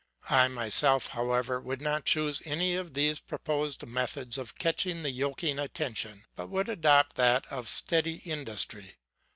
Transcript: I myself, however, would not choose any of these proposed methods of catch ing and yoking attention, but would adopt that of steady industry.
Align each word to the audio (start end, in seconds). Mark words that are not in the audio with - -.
I 0.31 0.47
myself, 0.47 1.09
however, 1.09 1.61
would 1.61 1.79
not 1.79 2.05
choose 2.05 2.41
any 2.43 2.73
of 2.73 2.95
these 2.95 3.19
proposed 3.19 3.85
methods 3.85 4.39
of 4.39 4.55
catch 4.57 4.87
ing 4.87 5.05
and 5.05 5.13
yoking 5.15 5.59
attention, 5.59 6.25
but 6.35 6.47
would 6.47 6.69
adopt 6.69 7.17
that 7.17 7.45
of 7.51 7.69
steady 7.69 8.15
industry. 8.25 8.97